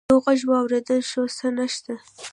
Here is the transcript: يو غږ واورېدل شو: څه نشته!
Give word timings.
يو 0.09 0.17
غږ 0.25 0.39
واورېدل 0.49 1.01
شو: 1.09 1.23
څه 1.37 1.47
نشته! 1.57 1.93